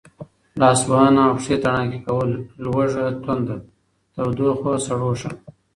[0.59, 2.29] لاسونه او پښې تڼاکې کول،
[2.63, 3.57] لوږه تنده،
[4.13, 5.31] تودوخه، سړوښه،